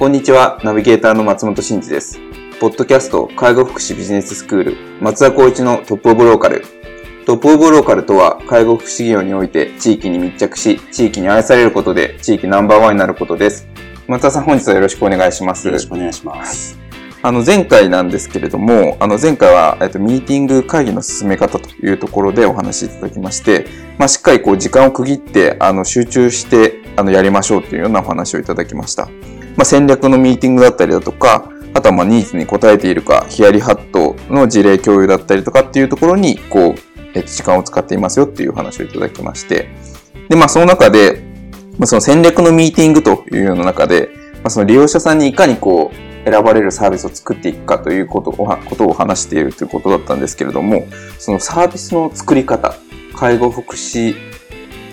[0.00, 2.18] こんにちは、ナビゲーターの松本慎二です。
[2.58, 6.64] ポッドキャスト介護福祉ビジネススクール松田光一のトップオブローカル。
[7.26, 13.68] トップオブローカルとは介護福祉業において地域に密着し、地域に愛されることで地域ナンバーワンになることです。
[14.08, 15.66] 松田さん本日はよろしくお願いします。
[15.66, 16.78] よろしくお願いします。
[17.20, 23.66] あの前回なんですけれども、あの前回は、えっと、ミーティング会議の進め方というところでお話しいただきまして、
[23.98, 29.10] まあ、しっかりこう時間を区切って、あの集中してあのやりましょうというようなお話をいただきました。
[29.60, 36.74] まあ、戦略のミーティングだったりだとか、あとはまあニーズに応えているか、ヒヤリハットの事例共有だったりとかっていうところに、こう、
[37.12, 39.68] えっと、時間を使っていますよっていう話をいただきまして、
[40.30, 41.22] で、まあその中で、
[41.76, 50.86] まあ、その戦略のミーティングというような中で、まあ、その利用者さんにいかにこう、選ばれるサービスを作っていくかということをことを話しているということだったんですけれども、
[51.18, 52.74] そのサービスの作り方、
[53.14, 54.29] 介護福祉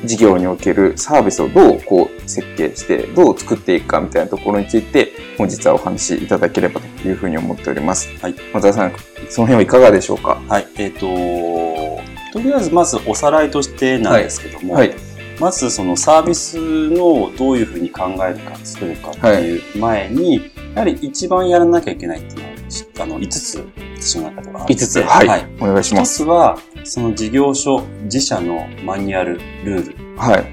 [0.03, 8.09] 事業におけるサービスをどうこう設計して、どう作っていくかみたいなところについて、本日はお話しいただければというふうに思っております。
[8.21, 8.35] はい。
[8.53, 8.93] 松田さん、
[9.29, 10.41] その辺はいかがでしょうか？
[10.47, 10.67] はい。
[10.77, 14.97] えっ、ー、と、とりあえずまずおさらいとしてなんですけども、はい、はい
[15.39, 16.57] まずそのサービス
[16.89, 22.55] のどういうふうに考えるか作るかっていう前に、はい、やはり一番やらなきゃいけないっていうのは、
[23.01, 23.67] あの、5つ、
[23.99, 24.73] 私の中ではあって。
[24.73, 25.47] 5つ、はい、はい。
[25.59, 26.23] お願いします。
[26.23, 29.95] 1つは、その事業所、自社のマニュアル、ルール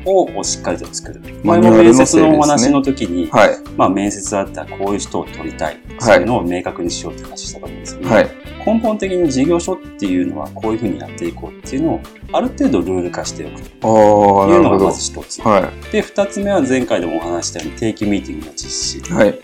[0.05, 1.21] をしっかりと作る。
[1.45, 5.79] 前も面接のお話の時に、はい、まあ面接だったらこういう人を取りたい。
[6.01, 8.31] そういうのを明確にしようって話したと思うんですけど、はい、
[8.67, 12.01] 根本的に事業所っていうのはこういうふうにやっていこうっていうのを
[12.33, 15.41] ある程度ルール化しておくというのがまず一つ。
[15.41, 19.13] はい、で、二つ目は前回でもお話したように定期ミーティングの実施。
[19.13, 19.39] はい、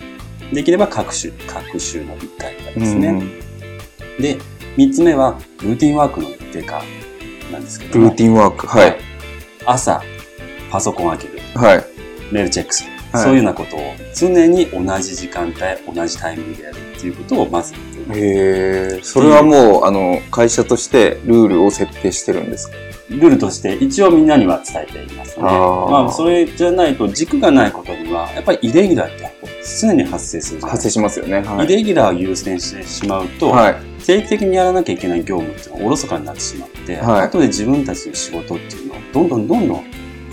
[0.52, 3.22] できれば各種、各種の一体化ですね。
[4.18, 4.38] で、
[4.80, 6.82] 三つ目はルーティンワークの一定化
[7.52, 8.66] なんですけどルーティンワーク。
[8.66, 8.96] はい。
[9.66, 10.02] 朝、
[10.70, 11.38] パソコン開ける。
[11.54, 11.84] はい。
[12.32, 12.90] メールチェックする。
[13.12, 13.80] はい、そういうようなことを
[14.16, 17.74] 常に同じ時間帯、同じタイミングでやるっていうことをまず。
[17.74, 17.78] へ
[18.14, 19.00] え。
[19.02, 22.76] それはもう、あの、会社としてルールを設定してるんですか？
[23.10, 29.39] ルールとして一応みんなには伝えていますので、まあ、それじゃないと軸がないことには、やっぱりイレギュラーって
[29.78, 31.40] 常に発生する発生しますよね。
[31.40, 39.84] はい、イレギュラーを優先してしまうと、はい、定期的にやらなきゃいけない業務っていうのがおろそかになってしまって、はい、後で自分たちの仕事っていうのをどんどんどんどん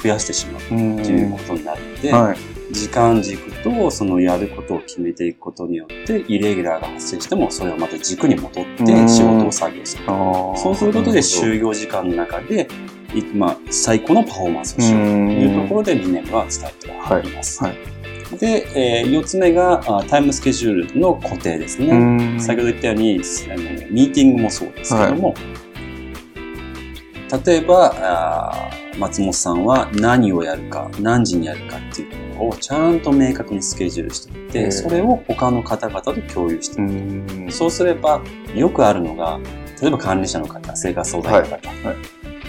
[0.02, 2.38] 増やしてしまうっていうことになるので、はい、
[2.74, 10.06] 時間軸とそのやることを決めていくことによってイレギュラーが発生してもそれをまた軸に戻って仕事を作業する。
[10.06, 12.68] そうすることで就業時間の中で
[13.34, 17.64] まあ、最高のパフォーマンスをしようというところで理念は伝えています。
[17.64, 17.72] はい。
[17.72, 17.97] はい
[18.36, 22.40] で、えー、4つ目があタイムスケジュールの固定ですね。
[22.40, 25.34] 先ほど言ったようにあの、ミーティングもそうですけども、は
[27.40, 37.52] い、例えばあ、松本さんは何をやるか、何時にやるかっていうのをちゃんと明確にスケジュールしていて、それを他の方々と共有していく。
[37.52, 38.22] そうすれば、
[38.56, 39.40] よくあるのが、
[39.82, 41.86] 例えば管理者の方、生活相談の方、はい。
[41.86, 41.96] はい、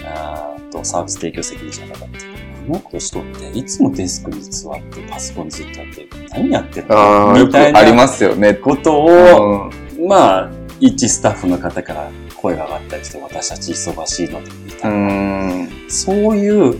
[0.05, 2.38] あとサービス提供責任者の方っていう
[2.69, 6.09] の年取って、いつもデスクに座ってパソコンずっとやってる。
[6.29, 7.45] 何やってるの？
[7.45, 7.79] みたいな。
[7.79, 8.53] ありますよね。
[8.53, 9.69] ことを、
[10.07, 15.67] まあ、一スタッフの方から声が上がったりして、私たち忙しいので、みたいな。
[15.89, 16.77] そういう、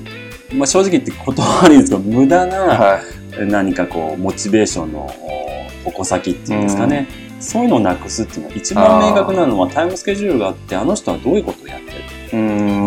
[0.54, 3.02] まあ正直言って言葉悪いんですけど、無駄な、
[3.48, 5.10] 何かこう、モチベーションの
[5.84, 7.08] 矛先っていうんですかね。
[7.42, 12.00] そういうのをなくすっていうのは一番明確なのはタイムスケジュールがあって、あの人はどういうことをやってる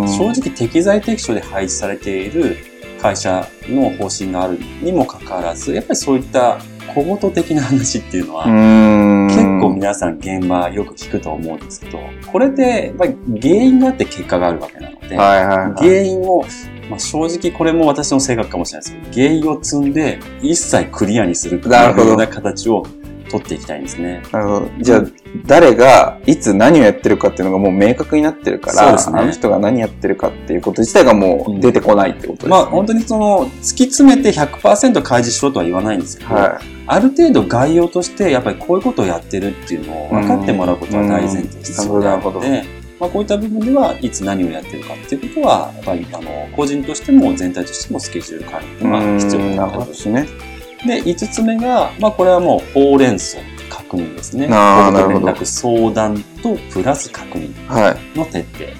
[0.08, 2.58] 正直適材適所で配置されている
[3.02, 6.60] 会社の方針があるにもかかわらず、やっぱりそういった
[6.94, 11.98] 小言的な話っていうのは、結構皆さん現場よく聞くと思うんですけど、
[12.30, 16.44] これでやっぱり原因があって結果があるわけなので、はいはいはい、原因を、
[16.88, 22.86] まあ、正直これも私の性格かもしれないですけど、原因を積んで一切クリアにするというような形を
[23.32, 24.22] 取っていきたいんですね。
[24.30, 24.68] なるほど。
[24.78, 25.04] じゃあ、
[25.46, 28.98] 誰が、いつ何をやってるかっていうのがもう明確になってるから、ね。
[29.06, 32.50] あの人が何やってるかっていうこと自体がもう出てこないってことですね。
[32.50, 42.64] まあ本当にその、突き詰めて100%開示しろとは言わないんですけど、はある程度概要として、やっぱりこういうことをやってるっていうのを分かってもらうことは大前提必要であるのうんなで、
[43.00, 50.51] まあこういった部分では、いつ何をやってるかっていうことは、やっぱり、あの、個人としても全体としてもスケジュール管理っていうのは必要になるほどですね。
[50.86, 53.38] で、5つ目が、まあこれはもう、ほうれん草
[53.70, 54.48] 確認ですね。
[54.50, 58.18] あーこと連なる絡相談とプラス確認はい。
[58.18, 58.64] の徹底。
[58.64, 58.74] はい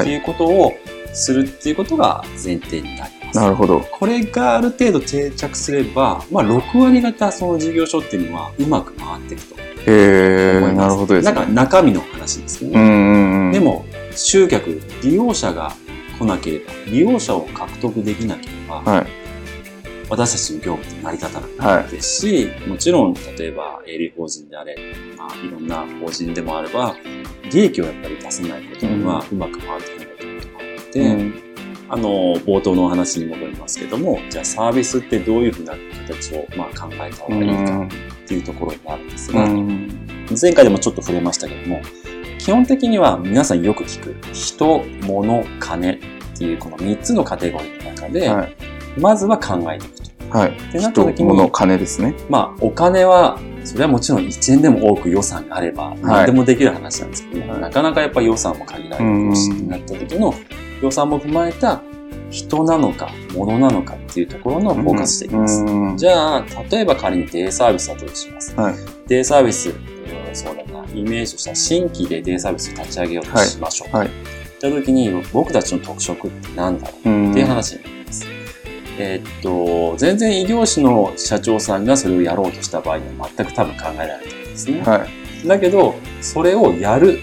[0.00, 0.72] っていうことを
[1.12, 3.38] するっていうことが前提になります。
[3.38, 3.80] なるほど。
[3.80, 10.88] これがある程度定着すれば、まあ、6割方その事業所っていうのはうまく回っていくとへえ、思います。
[10.88, 11.32] なるほどですね。
[11.32, 12.80] なんか中身の話ですけどね。
[12.80, 13.52] うん。
[13.52, 15.72] で、も、集客、利用者が
[16.18, 19.06] 来なければ、利用者を獲得できなければ、はい。
[20.14, 24.76] 私たちの業務って成り立たないですし、もちろん、例えば、営利法人であれ、
[25.18, 26.94] まあ、いろんな法人でもあれば、
[27.50, 31.34] 利益をやっぱり出せないことにはうまく回っていかないということがあって、うん
[31.88, 35.74] あの、冒頭のお話に戻りますけども、じゃあサービスってどういうふうな
[36.06, 37.88] 形を、まあ、考えた方がいいか
[38.24, 39.88] っていうところになるんですうが、ん。
[40.40, 41.82] 前回でもちょっと触れましたけども、
[42.38, 45.98] 基本的には皆さんよく聞く、人、物、金っ
[46.38, 48.74] ていうこの3つのカテゴリーの中で、はい。
[48.98, 50.03] まずは考えていくと。
[50.36, 50.52] はい。
[50.72, 52.14] てなった人、時に物、金ですね。
[52.28, 60.34] まあ、お金は、それはもちろん1円でも多く予算があれば、何でもできる話なんですけども、はいなかなかやっぱり予算も限られてるし、うんなった時の
[60.82, 61.80] 予算も踏まえた
[62.30, 65.62] 人なのか、物なのかっていうところのフォーカスしていきます。
[65.62, 68.54] うんじゃあ、例えば仮にデイサービスだとします。
[68.56, 68.74] はい
[69.06, 69.76] デイサービス、うん
[70.32, 73.96] そうだな、イメージとした新規でデイサービスを立ち上げようとしましょう。
[73.96, 78.03] はいはいった時に、僕たちの特色って何だろううんっていう話に。
[78.98, 84.82] えーっと、全然異業種の社長さんがそれをやろうとした場合には全く多分考えられないんですね。
[84.82, 85.06] は
[85.44, 85.48] い。
[85.48, 87.20] だけど、それをやる、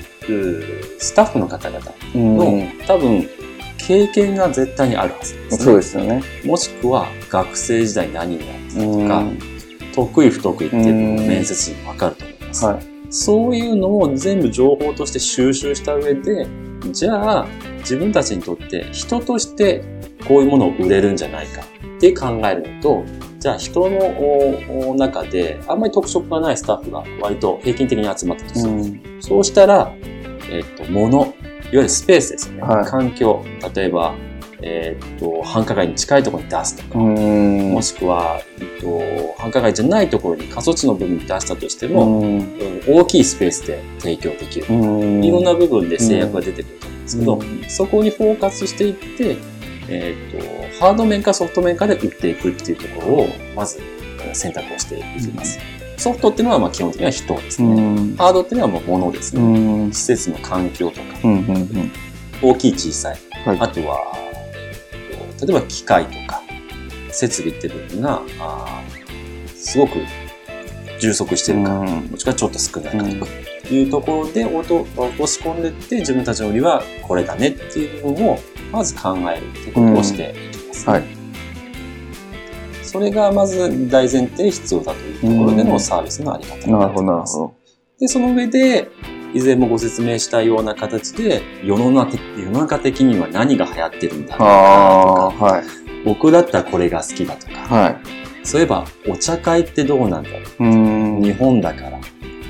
[1.00, 3.30] スタッフの方々の、うん多分、
[3.78, 5.64] 経験が絶対にあるはずです、ね。
[5.64, 6.24] そうですよね。
[6.46, 9.40] もしくは、学生時代何をやってたとか、うん
[9.94, 12.66] 得意不得意っていうのもうん面接にわかると思います。
[12.66, 12.80] はい。
[13.10, 16.48] そういうのを全部情報として収集した上で、
[16.92, 17.48] じゃあ
[17.82, 19.84] 自分たちにとって人として
[20.28, 23.04] こういうものを売れるんじゃないかって考えるのと、
[23.40, 28.74] じゃあ人の中であんまり特色がないスタッフが割と平均的に集まったとする。
[28.74, 29.94] うんそうしたら、
[30.50, 31.34] えっ、と、物、いわ
[31.72, 32.62] ゆるスペースですよね。
[32.64, 33.46] はい環境。
[33.76, 34.16] 例えば、
[34.64, 42.44] えっ、と、繁華街に近いところに出すとか、うんもしくは、えっと、繁華街じゃないところに過疎地の部分に出したとしても、
[42.88, 44.66] 大きいスペースで提供できる。
[44.70, 46.88] うんいろんな部分で制約が出てくると
[47.18, 47.70] ですけど、うん。
[47.70, 49.38] そこにフォーカスしていって、
[49.88, 53.80] えっ、と、ハード面かソフト面かで売っていくっていうところを、まず
[54.24, 55.60] えー選択をしていきます。
[55.98, 57.82] ソフトっていうのはまあ基本的には人ですうね。
[57.82, 58.16] ん。
[58.16, 59.86] ハードっていうのはもう物ですうね。
[59.88, 59.94] ん。
[59.94, 61.92] 施設の環境とか、うんうん
[62.44, 63.20] 大きい小さい。
[63.46, 63.58] はい。
[63.60, 64.18] あとは、
[64.94, 66.42] えっと例えば機械とか、
[67.12, 70.00] 設備って部分が、あーすごく
[71.00, 71.88] 充足してるか、うん。
[72.08, 73.32] もしくはちょっと少ないかとか
[73.76, 74.86] いうところで落と
[75.28, 78.40] し込んでいって自分たちの売りはこれだねっていう部分を
[78.72, 80.90] まず考えるっていうことをしていきます。
[80.90, 81.04] はい。
[82.84, 87.38] それがまず大前提必要だというところでのサービスのあり方になっています。
[88.00, 88.90] で、その上で、
[89.34, 95.64] 以前もご説明したような形で、世の中世の中的には何が流行ってるんだろうとか、はい。
[96.04, 97.98] 僕だったらこれが好きだとか、はい。
[98.44, 101.22] そういえばお茶会ってどうなんだろううん。
[101.22, 102.00] 日本だから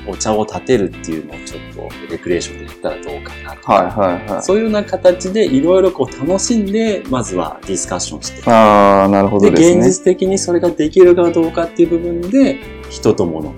[0.06, 4.42] お茶を立てるっていうのをちょっとレクレーションでやったらどうかなとか、はい、はい、はい。
[4.42, 9.78] そういうような形でいろいろこう楽しんで、まずはディスカッションして、ああ、なるほで、どですね。
[9.80, 12.58] 現実的にそれができるかどうかっていう部分で、
[12.90, 13.54] 人と物。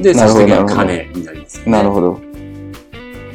[0.00, 1.72] で、最終的には金になります、ね。
[1.72, 2.20] なるほど。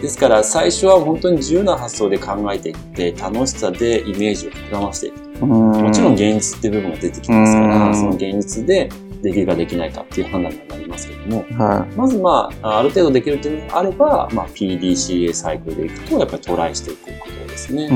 [0.01, 5.20] ですから、最初は本当に自由な発想で考えていって、楽しさでイメージを膨らませていく。
[5.45, 7.95] ももちろん現実っていう部分が出てきますから、うん。
[7.95, 8.89] その現実で
[9.21, 17.89] できるかできないかっていう判断になりますけども、はまずまあ、ある程度できるっていうのがあれば、まあ、PDCA サイクルでいくと、やっぱりトライしていくことですね。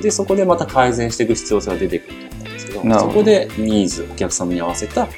[0.00, 2.98] で、そこでまた改善していく必要性が出てくると思うんですけど、ど。
[3.00, 5.08] そこでニーズ、お客様に合わせた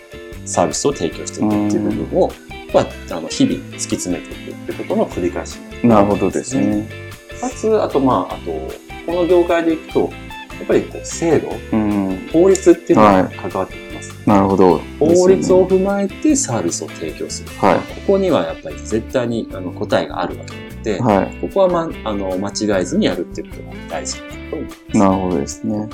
[0.47, 2.33] サービスを提供していくっていう部分を、
[2.73, 6.88] まあ、あの日々突き詰めていくっていうことの繰り返しになるほどですね。
[7.40, 8.52] かつ、あとまあ、あと、
[9.07, 10.09] この業界でいくと、や
[10.63, 12.29] っぱりこう制度、うん。
[12.33, 14.15] 法律っていうのはいが関わってきます。
[14.27, 14.81] なるほど。
[14.99, 17.51] 法律を踏まえてサービスを提供する。
[17.59, 21.37] はいここにはやっぱり絶対にあの答えがあるわけなので、はい。
[21.41, 24.99] ここは、ま、あの間違えずにやるっていうことが大事なことになります。
[24.99, 25.89] なるほどですね。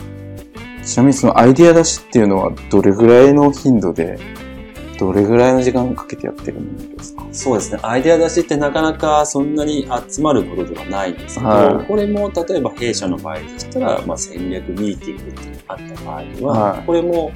[0.85, 4.19] ちなみにそのアイディア出しっていうのはどれぐらいの頻度で
[5.01, 7.25] どれぐらいの時間かけてやってるんですか？
[7.33, 7.81] そうですね。
[7.83, 17.33] アイデア出しってなかなかそんなに集まることではないんですけど、はいこれも例えば弊社の場合でしたら、まあ、戦略ミーティングっていうのがあった場合には、はいこれも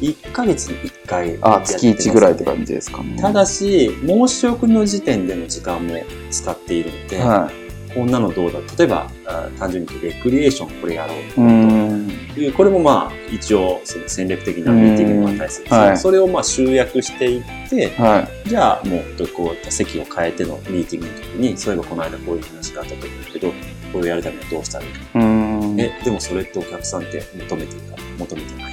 [0.00, 2.52] 1ヶ月に1回あ、月1ぐらいってか。
[2.52, 3.16] 感じですかね。
[3.20, 5.94] ただし、申し送りの時点での時間も
[6.30, 7.48] 使っているので、は
[7.94, 11.28] こんなのどうだ例えば、あ単純にレクリエーションこれやろうい。
[11.28, 12.34] うーん。
[12.34, 18.48] という、これもまあ、一応、その戦略的なミーティングに値するんですけどはいそれをまあ集約していって、はい。
[18.48, 23.52] じゃあもうこういった席を変えてのミーティングの時に、そういえばこの間こういう話があったと思うけど、
[23.92, 25.00] これをやるためにはどうしたらいいか。
[25.14, 25.80] うーん。
[25.80, 28.72] え、でもそれってお客さんって求めてるか求めてない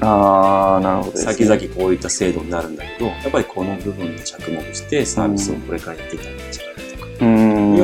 [0.00, 1.24] ああ、なるほどね。
[1.24, 6.36] 先々こういった制度になるんだけど、やっぱりこの部分に着目してサービスをこれからやっていったら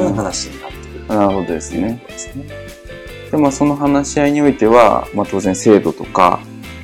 [0.05, 1.07] な話になってくる。
[1.09, 2.05] なるほどですね。
[2.09, 2.47] ですね。
[3.31, 6.41] で、まあ、その話し合いにおいては、まあ、当然制度とか、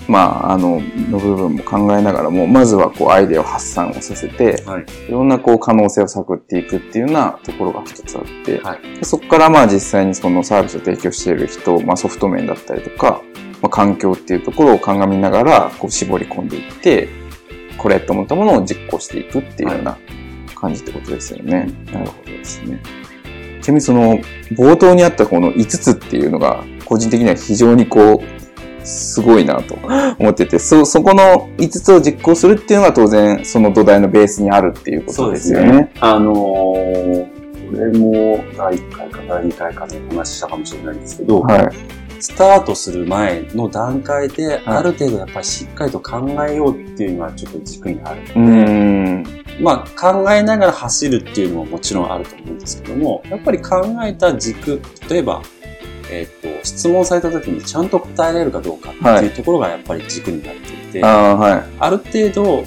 [0.08, 4.86] まあ、あの、の部分も考えながらも、まずはこう、アイデアを発散をさせて、はい。
[5.08, 8.98] いろんなこう、可能性を探っていくっていうようなところが一つあって、はい。
[8.98, 13.22] でそこからまあ実際にそのサービスを提供している人、まあ、ソフト面だったりとか、
[13.62, 17.08] まあ、環境っていうところを鑑みながらこう絞り込んでいって、
[17.78, 19.96] これと思ったものを実行していくっていうような
[20.54, 21.70] 感じってことですよね。
[21.92, 22.80] なるほどですね。
[23.60, 24.18] ちなみにその
[24.52, 29.74] 冒頭にあったこの5つっていうのが個人的には非常にこうすごいなと
[30.18, 35.92] 思ってて、そ、そこの5つを実行するっていうのが当然その土台のベースにあるっていうことですよね。。
[36.00, 41.68] あのー、これも第1回か第2回かでお話ししたかもしれないんですけど、はい。
[42.20, 49.40] スタートする前の段階で、ある程度やっぱりしっかりと考えようっていうのはちょっと軸にあるので。
[49.60, 55.42] まあ考えながら走るっていうのももちろんあると思うんですけども、やっぱり考えた軸、例えば、
[56.10, 61.64] えっ、と、質問された時にちゃんと答えられるかどうかっていうところがやっぱり軸になっていて、ああ、はい。
[61.78, 62.64] ある程度、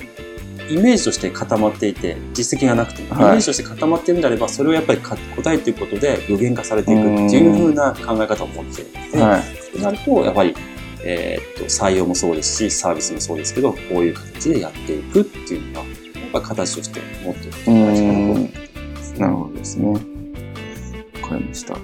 [0.69, 9.43] イメージとして固まっていて、実績がなくてイメージとして固まっているんであれば、それをやっぱりか答えていくことで具現化されていくっていうふうな考え方を持っているので、はい。
[9.73, 10.55] となると、やっぱり、
[11.03, 15.87] えーっと、採用もそうですし、サービスもそうですけど、こういう形でやっていくっていうのが、や
[16.27, 18.59] っぱ形として持っていくことが大事かなと思って
[18.95, 19.13] ます。
[19.19, 19.87] なるほどですね。
[19.91, 19.99] わ
[21.29, 21.73] かりました。
[21.73, 21.79] だ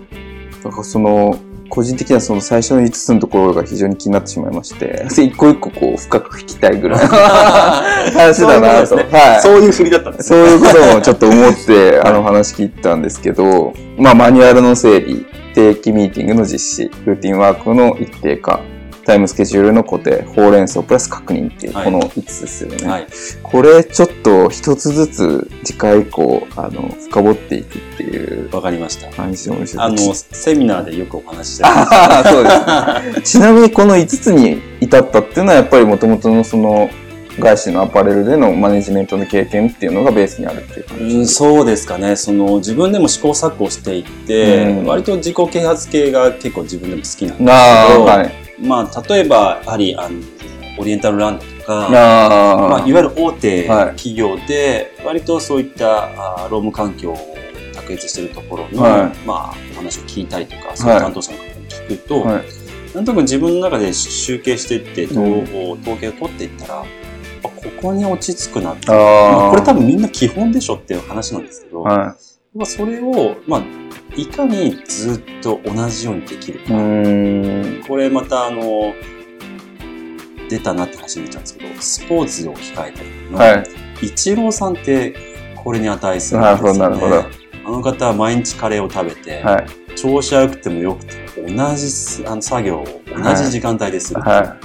[0.69, 1.39] からその、
[1.69, 7.07] 個人的にはその最初の5つのところが非常に気になってしまいまして、 一個一個こう深く聞きたいぐらいの
[8.19, 8.99] 話だなと。
[9.41, 18.61] そういう振りだったんですそういうこともちょっと思って、あの話聞いたんですけど、まあマニュアルの整理、定期ミーティングの実施、ルーティンワークの一定化、
[19.09, 22.87] タイムスケジュールの固定、ほうれん草プラス確認っていう、はいこの5つですよね。
[22.87, 23.07] はい。
[23.41, 29.11] これちょっと一つずつ次回以降、あの、深掘っていくっていうわかりました。
[29.11, 33.21] 話を面白いあの、セミナーでよくお話ししてあーそうですね。
[33.25, 36.91] ちなみにこの5つに至ったっていうのはやっぱりもともとのその
[37.39, 42.15] 外資のアパレルでのマネジメントの経験っていうのがベースにあるっていう感じうん、そうですかね。
[42.15, 48.48] その、自分でも試行錯誤していって、うん割と自己啓発系が結構自分でも好きなんですけど、はい。
[48.61, 50.19] まあ、例えば、やはり、あの、
[50.77, 51.97] オリエンタルランドとか、あま
[52.77, 53.85] あ、あ、いわゆる大手はい。
[53.95, 57.17] 企業で、割とそういったあー労務環境を
[57.73, 59.27] 卓越しているところの、はい。
[59.27, 62.43] まあ、お話を聞いたりとか、そういう担当者の方に聞くと、はい。
[62.95, 65.29] なんとなく自分の中で集計していって、統う
[65.77, 65.81] ん。
[65.81, 66.83] 統計を取っていったら、あ
[67.43, 67.51] こ
[67.81, 68.91] こに落ち着くなって。
[68.91, 72.15] あまあ、あ、これ多分みんな基本でしょっていう話なんですけど、は
[72.55, 73.63] まあ、それを、まあ、
[74.15, 77.87] いかにずっと同じようにできるか。
[77.87, 78.93] これまたあの、
[80.49, 83.63] 出たなって話になっちゃうんですけど、スポーツを控えたりの、は
[84.01, 84.05] い。
[84.07, 85.15] イチローさんって
[85.55, 86.95] これに値するんなるほど、ですよ、ね。
[86.95, 87.39] なるほど。
[87.65, 89.95] あの方は毎日カレーを食べて、はい。
[89.95, 94.21] 調子悪くても良くても同じすあの作業を同じ時間帯でする。
[94.21, 94.57] は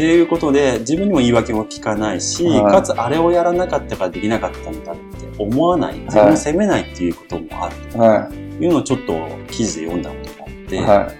[0.00, 5.00] っていうことで、自分にも言い訳も聞かないし、はいかつあれをやらなかったからできなかったんだって
[5.36, 7.98] 思わない、自分を責めないっていうこともあると
[8.64, 10.78] いうのをちょっと記事で読んだことがあって、い。
[10.80, 11.12] は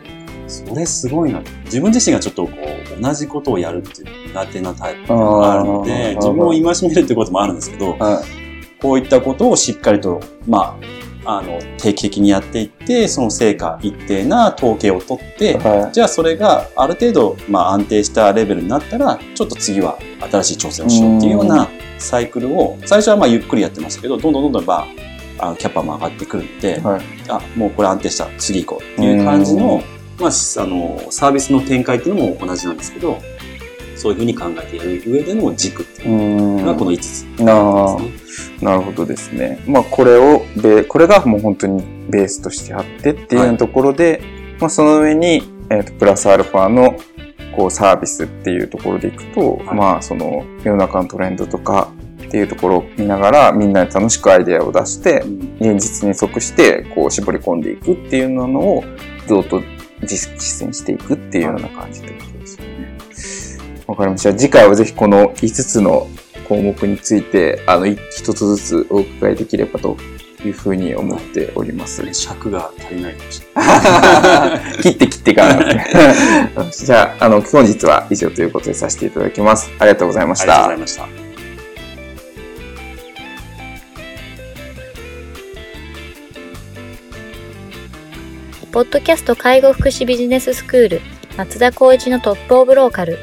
[0.49, 1.43] それすごいな。
[1.67, 2.53] 自分自身がちょっとこ
[2.99, 8.23] う、同じことをやるっていう苦手なタイプがあるので、自分を戒めるってこともあるんですけどい。、は
[8.81, 11.00] こういったことをしっかりと、まあ、
[11.39, 19.99] あの、定期的にやっていって、その成果、一定な統計を取ってい。、はじゃあそれがある程度、まあ安定したレベルになったら、ちょっと次は
[20.31, 21.69] 新しい挑戦をしようっていうような
[21.99, 24.87] サイクルを、最初はまあゆっくりやってましたけど、どんどんどんどんま
[25.39, 27.03] あ、キャパも上がってくるんでい。、はい。
[27.29, 29.83] あ、もうこれ安定した、次行こうっていう感じの、
[30.19, 33.19] まあ、しあの、サービスの展開っていうのも同じなんですけど、
[33.97, 36.61] そういうふうに考えてやる上での軸っていう。
[36.63, 38.20] のがこの5つね。
[38.61, 39.63] なるほどですね。
[39.67, 44.23] まあこれをベ、これがもう本当にベースとしてあってっていうようなところで、
[44.59, 46.97] まあその上に、えっ、と、プラスアルファの、
[47.57, 51.91] こうサービスっていうところでいくと、はい、まあその世の中のトレンドとか
[52.23, 55.25] っていうところを見ながらみんなで楽しくアイデアを出して、
[55.61, 58.85] 現実に即してこう絞り込んでいくっていうのを
[59.27, 59.63] ずっと
[60.05, 63.85] 実践していくっていうような感じってことですよね。
[63.87, 64.33] わかりました。
[64.33, 66.09] 次回はぜひこの5つの
[66.51, 69.97] 項目について、あの、一つずつお伺いできればと
[70.45, 72.03] いうふうに思っております。
[72.13, 74.75] 尺が足りないかもしれない。
[74.83, 75.87] 切って切っていかない。
[76.75, 79.71] じゃあ、あの、本日は以上ということでさせていただきます。
[79.79, 80.65] ありがとうございました。
[80.65, 81.25] ありがとうございまし
[88.65, 88.67] た。
[88.73, 91.01] ポッドキャスト介護福祉ビジネススクール
[91.37, 93.19] 松田光一のトップオブローカル。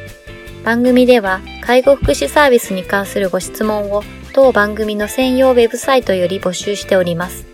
[0.64, 7.46] 番組では介護福祉サービスに関するご質問を当番組の専用ウェブサイトより募集しております。